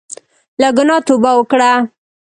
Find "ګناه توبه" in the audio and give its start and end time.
0.77-1.31